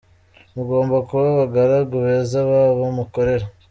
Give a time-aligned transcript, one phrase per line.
[0.55, 3.45] Mugomba kuba abagaragu beza babo mukorera